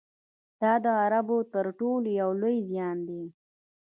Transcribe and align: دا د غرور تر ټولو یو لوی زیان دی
دا 0.61 0.73
د 0.83 0.85
غرور 0.97 1.43
تر 1.53 1.65
ټولو 1.79 2.07
یو 2.21 2.31
لوی 2.41 2.57
زیان 2.69 2.97
دی 3.07 3.23